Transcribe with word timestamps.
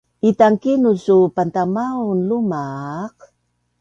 Itankinuz 0.29 0.99
suu 1.05 1.25
pantamaun 1.35 2.17
lumaq? 2.29 3.15